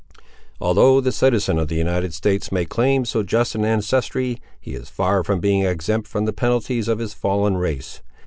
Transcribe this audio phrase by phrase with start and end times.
[0.59, 4.89] Although the citizen of the United States may claim so just an ancestry, he is
[4.89, 8.01] far from being exempt from the penalties of his fallen race.